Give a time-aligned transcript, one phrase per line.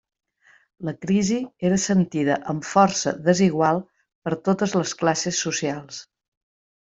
[0.87, 1.35] La crisi
[1.69, 3.81] era sentida amb força desigual
[4.29, 6.01] per totes les classes socials.